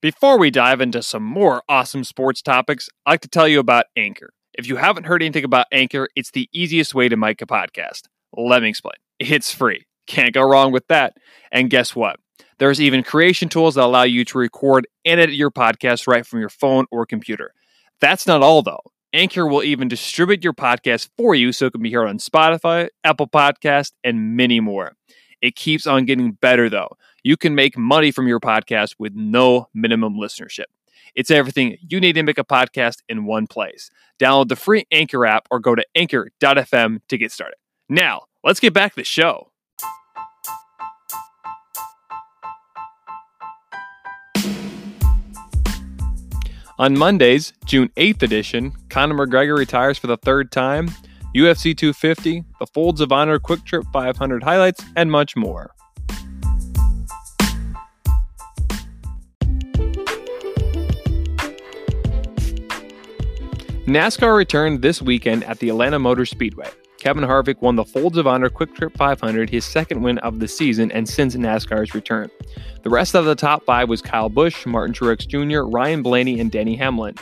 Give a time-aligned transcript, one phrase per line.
[0.00, 3.86] Before we dive into some more awesome sports topics, I'd like to tell you about
[3.96, 4.30] Anchor.
[4.54, 8.02] If you haven't heard anything about Anchor, it's the easiest way to make a podcast.
[8.32, 8.94] Let me explain.
[9.18, 9.86] It's free.
[10.06, 11.16] Can't go wrong with that.
[11.50, 12.20] And guess what?
[12.60, 16.38] There's even creation tools that allow you to record and edit your podcast right from
[16.38, 17.52] your phone or computer.
[18.00, 18.82] That's not all, though.
[19.12, 22.88] Anchor will even distribute your podcast for you so it can be heard on Spotify,
[23.02, 24.92] Apple Podcast, and many more.
[25.40, 26.96] It keeps on getting better, though.
[27.22, 30.66] You can make money from your podcast with no minimum listenership.
[31.14, 33.90] It's everything you need to make a podcast in one place.
[34.18, 37.56] Download the free Anchor app or go to anchor.fm to get started.
[37.88, 39.50] Now, let's get back to the show.
[46.80, 50.90] On Monday's June 8th edition, Conor McGregor retires for the third time,
[51.36, 55.74] UFC 250, the Folds of Honor Quick Trip 500 highlights, and much more.
[63.86, 66.68] NASCAR returned this weekend at the Atlanta Motor Speedway.
[66.98, 70.48] Kevin Harvick won the Folds of Honor Quick Trip 500, his second win of the
[70.48, 72.30] season and since NASCAR's return.
[72.82, 76.50] The rest of the top five was Kyle Busch, Martin Truex Jr., Ryan Blaney, and
[76.50, 77.14] Denny Hamlin.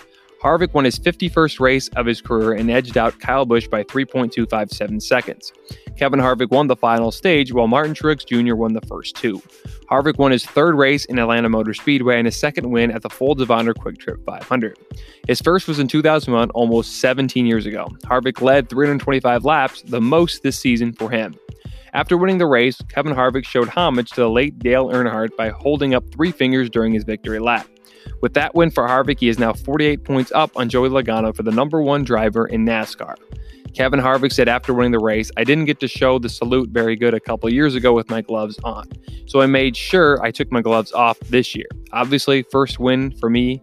[0.46, 5.02] Harvick won his 51st race of his career and edged out Kyle Busch by 3.257
[5.02, 5.52] seconds.
[5.98, 8.54] Kevin Harvick won the final stage, while Martin Truex Jr.
[8.54, 9.42] won the first two.
[9.90, 13.10] Harvick won his third race in Atlanta Motor Speedway and his second win at the
[13.10, 14.78] Folds of Honor Quick Trip 500.
[15.26, 17.88] His first was in 2001, almost 17 years ago.
[18.04, 21.34] Harvick led 325 laps, the most this season for him.
[21.92, 25.92] After winning the race, Kevin Harvick showed homage to the late Dale Earnhardt by holding
[25.92, 27.66] up three fingers during his victory lap.
[28.20, 31.42] With that win for Harvick, he is now 48 points up on Joey Logano for
[31.42, 33.16] the number one driver in NASCAR.
[33.74, 36.96] Kevin Harvick said after winning the race, I didn't get to show the salute very
[36.96, 38.88] good a couple years ago with my gloves on.
[39.26, 41.66] So I made sure I took my gloves off this year.
[41.92, 43.62] Obviously, first win for me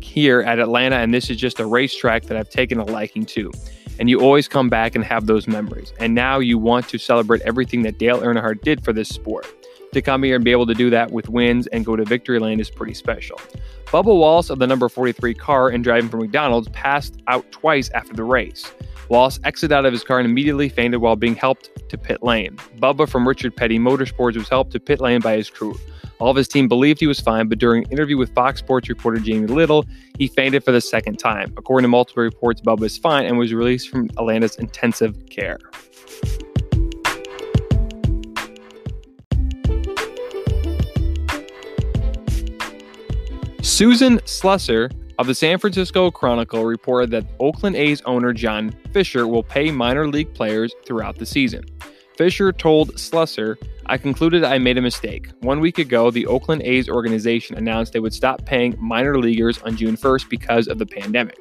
[0.00, 3.50] here at Atlanta, and this is just a racetrack that I've taken a liking to.
[3.98, 5.92] And you always come back and have those memories.
[5.98, 9.46] And now you want to celebrate everything that Dale Earnhardt did for this sport
[9.94, 12.38] to come here and be able to do that with wins and go to victory
[12.38, 13.40] lane is pretty special.
[13.86, 18.12] Bubba Wallace of the number 43 car and driving for McDonald's passed out twice after
[18.12, 18.70] the race.
[19.08, 22.56] Wallace exited out of his car and immediately fainted while being helped to pit lane.
[22.78, 25.78] Bubba from Richard Petty Motorsports was helped to pit lane by his crew.
[26.18, 28.88] All of his team believed he was fine, but during an interview with Fox Sports
[28.88, 29.84] reporter Jamie Little,
[30.18, 31.52] he fainted for the second time.
[31.56, 35.58] According to multiple reports, Bubba is fine and was released from Atlanta's intensive care.
[43.64, 49.42] Susan Slusser of the San Francisco Chronicle reported that Oakland A's owner John Fisher will
[49.42, 51.64] pay minor league players throughout the season.
[52.18, 53.56] Fisher told Slusser,
[53.86, 55.28] I concluded I made a mistake.
[55.40, 59.76] One week ago, the Oakland A's organization announced they would stop paying minor leaguers on
[59.76, 61.36] June 1st because of the pandemic.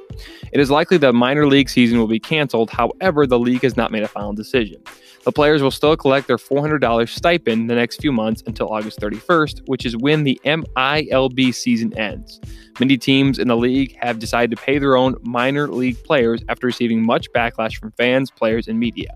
[0.51, 3.91] It is likely the minor league season will be canceled, however, the league has not
[3.91, 4.83] made a final decision.
[5.23, 9.69] The players will still collect their $400 stipend the next few months until August 31st,
[9.69, 12.41] which is when the MILB season ends.
[12.77, 16.67] Many teams in the league have decided to pay their own minor league players after
[16.67, 19.13] receiving much backlash from fans, players, and media.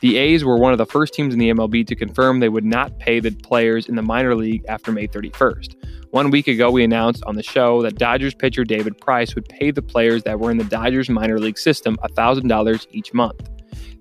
[0.00, 2.57] The A's were one of the first teams in the MLB to confirm they would
[2.64, 5.74] not pay the players in the minor league after May 31st.
[6.10, 9.70] One week ago, we announced on the show that Dodgers pitcher David Price would pay
[9.70, 13.50] the players that were in the Dodgers minor league system $1,000 each month.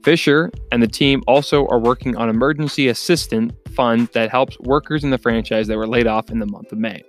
[0.04, 5.10] Fisher and the team also are working on emergency assistance fund that helps workers in
[5.10, 7.04] the franchise that were laid off in the month of May.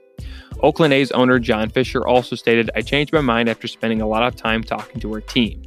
[0.62, 4.24] Oakland A's owner John Fisher also stated, I changed my mind after spending a lot
[4.24, 5.62] of time talking to our team.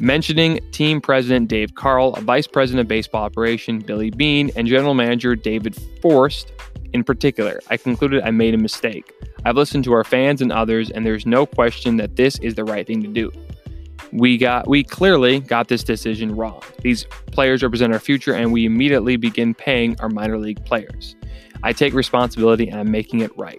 [0.00, 5.36] Mentioning team president Dave Kaval, vice president of baseball operation Billy Beane, and general manager
[5.36, 6.52] David Forst
[6.92, 9.12] in particular, I concluded I made a mistake.
[9.44, 12.64] I've listened to our fans and others, and there's no question that this is the
[12.64, 13.32] right thing to do
[14.12, 16.62] we got we clearly got this decision wrong.
[16.82, 21.16] These players represent our future and we immediately begin paying our minor league players.
[21.62, 23.58] I take responsibility and I'm making it right.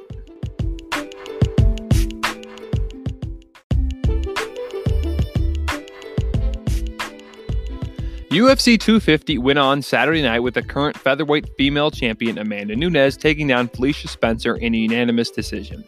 [8.34, 13.46] UFC 250 went on Saturday night with the current featherweight female champion Amanda Nunes taking
[13.46, 15.84] down Felicia Spencer in a unanimous decision.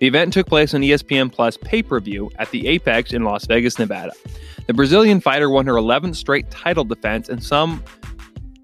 [0.00, 3.46] The event took place on ESPN Plus pay per view at the Apex in Las
[3.46, 4.10] Vegas, Nevada.
[4.66, 7.80] The Brazilian fighter won her 11th straight title defense, and some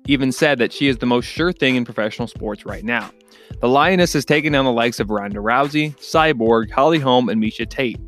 [0.06, 3.12] even said that she is the most sure thing in professional sports right now.
[3.60, 7.68] The Lioness has taken down the likes of Ronda Rousey, Cyborg, Holly Holm, and Miesha
[7.68, 8.00] Tate.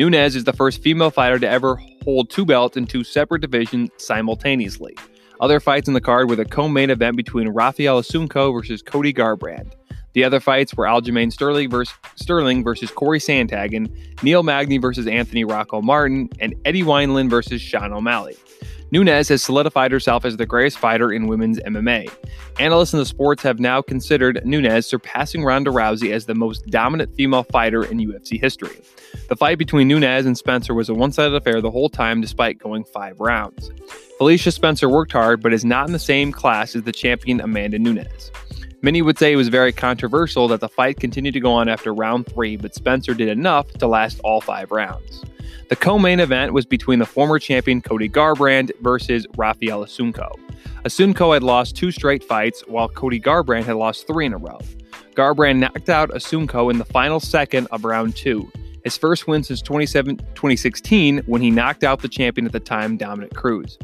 [0.00, 3.90] Nunes is the first female fighter to ever hold two belts in two separate divisions
[3.96, 4.96] simultaneously.
[5.40, 9.72] Other fights in the card were the co-main event between Raphael Assunção versus Cody Garbrandt.
[10.12, 13.90] The other fights were Aljamain Sterling versus, Sterling versus Corey Sandhagen,
[14.22, 18.36] Neil Magny versus Anthony Rocco Martin, and Eddie Wineland versus Sean O'Malley.
[18.94, 22.08] Nunes has solidified herself as the greatest fighter in women's MMA.
[22.60, 27.12] Analysts in the sports have now considered Nunes surpassing Ronda Rousey as the most dominant
[27.16, 28.80] female fighter in UFC history.
[29.28, 32.60] The fight between Nunes and Spencer was a one sided affair the whole time, despite
[32.60, 33.72] going five rounds.
[34.16, 37.80] Felicia Spencer worked hard, but is not in the same class as the champion Amanda
[37.80, 38.30] Nunes.
[38.84, 41.94] Many would say it was very controversial that the fight continued to go on after
[41.94, 45.24] round three, but Spencer did enough to last all five rounds.
[45.70, 50.30] The co-main event was between the former champion Cody Garbrandt versus Raphael Assunção.
[50.84, 54.58] Assunção had lost two straight fights, while Cody Garbrandt had lost three in a row.
[55.14, 58.52] Garbrandt knocked out Assunção in the final second of round two,
[58.84, 63.34] his first win since 2016 when he knocked out the champion at the time, Dominick
[63.34, 63.78] Cruz.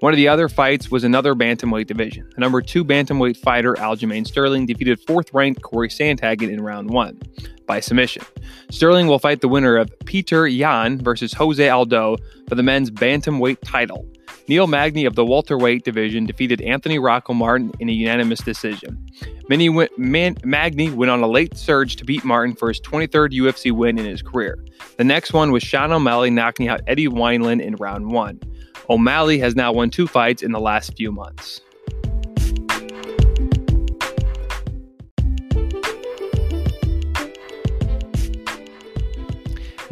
[0.00, 2.28] One of the other fights was another bantamweight division.
[2.34, 7.20] The number two bantamweight fighter, Aljamain Sterling, defeated fourth ranked Corey Sandhagen in round one
[7.66, 8.22] by submission.
[8.70, 12.18] Sterling will fight the winner of Petr Yan versus Jose Aldo
[12.48, 14.06] for the men's bantamweight title.
[14.48, 19.06] Neil Magny of the welterweight division defeated Anthony Rocco Martin in a unanimous decision.
[19.48, 23.70] Went, Man, Magny went on a late surge to beat Martin for his 23rd UFC
[23.70, 24.58] win in his career.
[24.96, 28.40] The next one was Sean O'Malley knocking out Eddie Wineland in round one.
[28.88, 31.60] O'Malley has now won two fights in the last few months.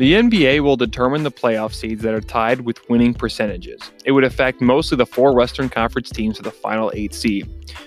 [0.00, 3.82] The NBA will determine the playoff seeds that are tied with winning percentages.
[4.06, 7.46] It would affect most of the four Western Conference teams to the final eight seed.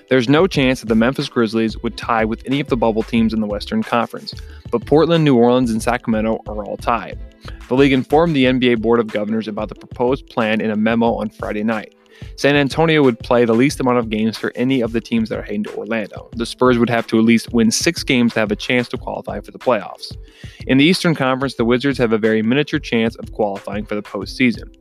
[0.09, 3.33] There's no chance that the Memphis Grizzlies would tie with any of the bubble teams
[3.33, 4.31] in the Western Conference,
[4.69, 7.17] but Portland, New Orleans, and Sacramento are all tied.
[7.67, 11.15] The league informed the NBA Board of Governors about the proposed plan in a memo
[11.15, 11.95] on Friday night.
[12.35, 15.39] San Antonio would play the least amount of games for any of the teams that
[15.39, 16.29] are heading to Orlando.
[16.35, 18.97] The Spurs would have to at least win six games to have a chance to
[18.97, 20.15] qualify for the playoffs.
[20.67, 24.03] In the Eastern Conference, the Wizards have a very miniature chance of qualifying for the
[24.03, 24.75] postseason.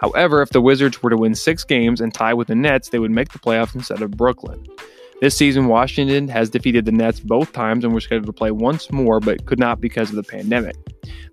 [0.00, 2.98] However, if the Wizards were to win six games and tie with the Nets, they
[2.98, 4.64] would make the playoffs instead of Brooklyn.
[5.20, 8.92] This season, Washington has defeated the Nets both times and were scheduled to play once
[8.92, 10.76] more, but could not because of the pandemic.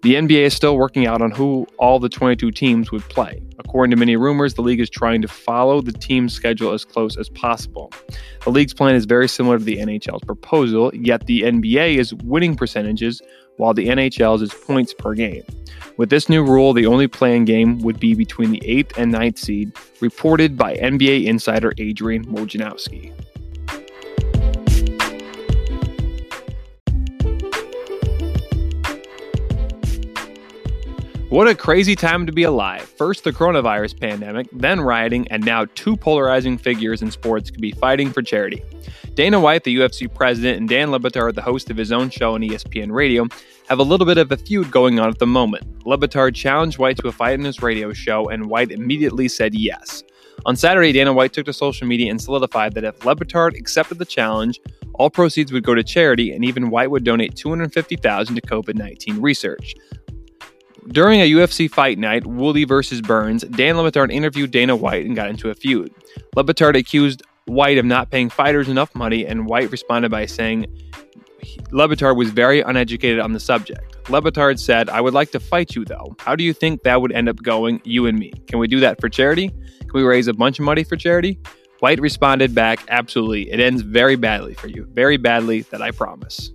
[0.01, 3.43] The NBA is still working out on who all the 22 teams would play.
[3.59, 7.15] According to many rumors, the league is trying to follow the team's schedule as close
[7.15, 7.91] as possible.
[8.43, 12.55] The league's plan is very similar to the NHL's proposal, yet the NBA is winning
[12.55, 13.21] percentages
[13.57, 15.43] while the NHL's is points per game.
[15.97, 19.37] With this new rule, the only playing game would be between the 8th and 9th
[19.37, 23.13] seed, reported by NBA insider Adrian Wojnarowski.
[31.35, 32.83] What a crazy time to be alive.
[32.83, 37.73] First, the coronavirus pandemic, then rioting, and now two polarizing figures in sports could be
[37.73, 38.63] fighting for charity.
[39.15, 42.35] Dana White, the UFC president, and Dan Le Batard, the host of his own show
[42.35, 43.27] on ESPN Radio,
[43.67, 45.85] have a little bit of a feud going on at the moment.
[45.85, 49.53] Le Batard challenged White to a fight in his radio show, and White immediately said
[49.53, 50.03] yes.
[50.45, 53.97] On Saturday, Dana White took to social media and solidified that if Le Batard accepted
[53.97, 54.61] the challenge,
[54.93, 59.21] all proceeds would go to charity, and even White would donate 250000 to COVID 19
[59.21, 59.75] research.
[60.89, 65.15] During a UFC fight night, Woodley versus Burns, Dan Le Batard interviewed Dana White and
[65.15, 65.93] got into a feud.
[66.35, 70.67] Le Batard accused White of not paying fighters enough money, and White responded by saying
[71.71, 73.95] Le Batard was very uneducated on the subject.
[74.09, 76.15] Le Batard said, I would like to fight you though.
[76.19, 78.31] How do you think that would end up going, you and me?
[78.47, 79.49] Can we do that for charity?
[79.49, 81.39] Can we raise a bunch of money for charity?
[81.79, 83.51] White responded back, Absolutely.
[83.51, 84.87] It ends very badly for you.
[84.93, 86.51] Very badly, that I promise.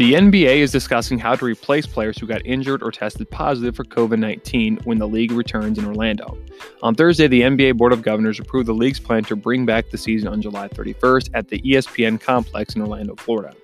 [0.00, 3.84] The NBA is discussing how to replace players who got injured or tested positive for
[3.84, 6.38] COVID 19 when the league returns in Orlando.
[6.82, 9.98] On Thursday, the NBA Board of Governors approved the league's plan to bring back the
[9.98, 13.54] season on July 31st at the ESPN complex in Orlando, Florida.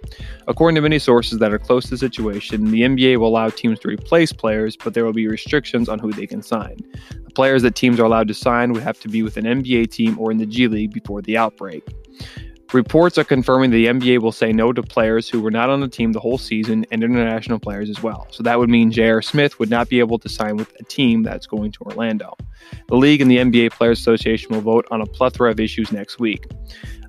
[0.47, 3.79] According to many sources that are close to the situation, the NBA will allow teams
[3.79, 6.77] to replace players, but there will be restrictions on who they can sign.
[7.25, 9.91] The players that teams are allowed to sign would have to be with an NBA
[9.91, 11.83] team or in the G League before the outbreak.
[12.73, 15.89] Reports are confirming the NBA will say no to players who were not on the
[15.89, 18.27] team the whole season and international players as well.
[18.31, 19.23] So that would mean J.R.
[19.23, 22.37] Smith would not be able to sign with a team that's going to Orlando.
[22.89, 26.19] The league and the NBA Players Association will vote on a plethora of issues next
[26.19, 26.47] week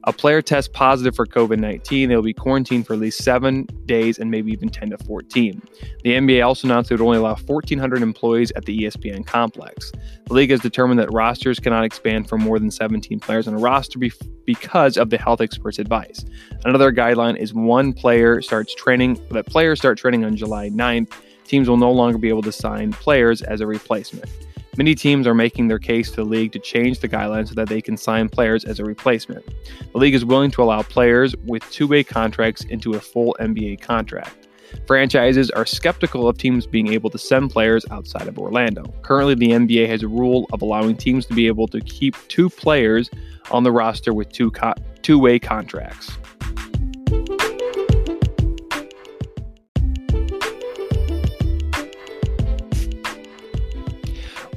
[0.08, 4.18] a player tests positive for COVID 19, they'll be quarantined for at least seven days
[4.20, 5.62] and maybe even 10 to 14.
[6.04, 9.92] The NBA also announced it would only allow 1,400 employees at the ESPN complex.
[10.28, 13.58] The league has determined that rosters cannot expand for more than 17 players on a
[13.58, 14.14] roster be-
[14.46, 16.24] because of the health experts' advice.
[16.64, 21.12] Another guideline is one player starts training, that players start training on July 9th.
[21.44, 24.30] Teams will no longer be able to sign players as a replacement.
[24.78, 27.68] Many teams are making their case to the league to change the guidelines so that
[27.68, 29.44] they can sign players as a replacement.
[29.92, 33.82] The league is willing to allow players with two way contracts into a full NBA
[33.82, 34.48] contract.
[34.86, 38.84] Franchises are skeptical of teams being able to send players outside of Orlando.
[39.02, 42.48] Currently, the NBA has a rule of allowing teams to be able to keep two
[42.48, 43.10] players
[43.50, 46.18] on the roster with two co- two-way contracts.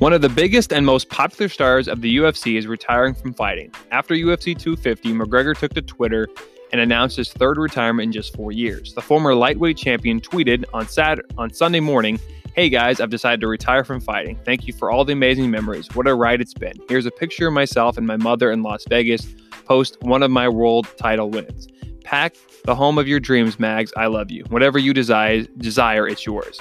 [0.00, 3.71] One of the biggest and most popular stars of the UFC is retiring from fighting.
[3.90, 6.26] After UFC 250, McGregor took to Twitter
[6.73, 8.95] and announced his third retirement in just four years.
[8.95, 12.19] The former lightweight champion tweeted on Saturday, on Sunday morning,
[12.54, 14.38] Hey guys, I've decided to retire from fighting.
[14.42, 15.87] Thank you for all the amazing memories.
[15.92, 16.78] What a ride it's been.
[16.88, 19.26] Here's a picture of myself and my mother in Las Vegas
[19.66, 21.69] post one of my world title wins.
[22.04, 23.92] Pack the home of your dreams, Mags.
[23.99, 24.45] I love you.
[24.49, 26.59] Whatever you desire, desire it's yours.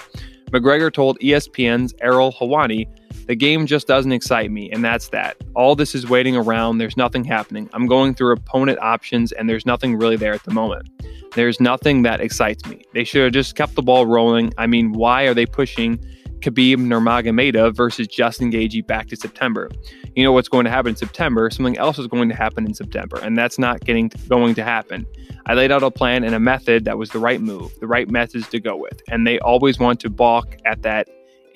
[0.51, 2.85] McGregor told ESPN's Ariel Helwani
[3.29, 5.37] the game just doesn't excite me, and that's that.
[5.55, 6.79] All this is waiting around.
[6.79, 7.69] There's nothing happening.
[7.73, 10.89] I'm going through opponent options, and there's nothing really there at the moment.
[11.35, 12.81] There's nothing that excites me.
[12.95, 14.51] They should have just kept the ball rolling.
[14.57, 15.99] I mean, why are they pushing
[16.39, 19.69] Khabib Nurmagomedov versus Justin Gaethje back to September?
[20.15, 21.51] You know what's going to happen in September?
[21.51, 25.05] Something else is going to happen in September, and that's not getting going to happen.
[25.45, 28.09] I laid out a plan and a method that was the right move, the right
[28.09, 31.07] methods to go with, and they always want to balk at that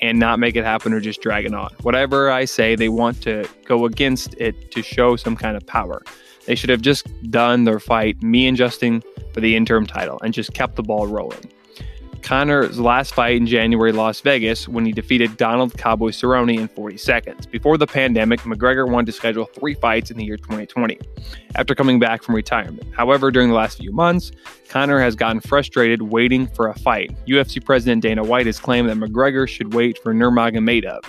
[0.01, 1.73] and not make it happen or just drag it on.
[1.81, 6.03] Whatever I say, they want to go against it to show some kind of power.
[6.45, 9.01] They should have just done their fight, me and Justin,
[9.33, 11.51] for the interim title and just kept the ball rolling.
[12.23, 16.97] Conor's last fight in January Las Vegas when he defeated Donald Cowboy Cerrone in 40
[16.97, 17.45] seconds.
[17.45, 20.97] Before the pandemic, McGregor wanted to schedule three fights in the year 2020
[21.55, 22.87] after coming back from retirement.
[22.95, 24.31] However, during the last few months,
[24.69, 27.11] Conor has gotten frustrated waiting for a fight.
[27.27, 31.03] UFC President Dana White has claimed that McGregor should wait for Nurmagomedov.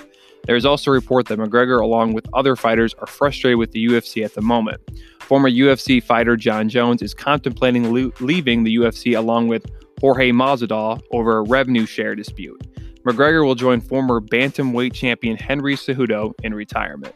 [0.46, 3.86] There is also a report that McGregor, along with other fighters, are frustrated with the
[3.86, 4.80] UFC at the moment.
[5.20, 9.64] Former UFC fighter Jon Jones is contemplating le- leaving the UFC along with
[10.04, 12.60] Jorge Masvidal over a revenue share dispute.
[13.06, 17.14] McGregor will join former bantamweight champion Henry Cejudo in retirement.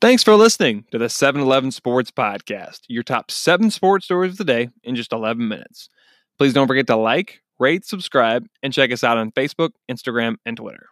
[0.00, 4.38] Thanks for listening to the 7 Eleven Sports Podcast, your top seven sports stories of
[4.38, 5.90] the day in just 11 minutes.
[6.38, 10.56] Please don't forget to like, rate, subscribe, and check us out on Facebook, Instagram, and
[10.56, 10.86] Twitter.